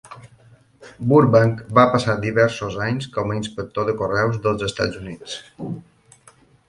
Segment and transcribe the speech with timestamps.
[1.11, 5.37] Burbank va passar diversos anys com a inspector de correus dels Estats Units.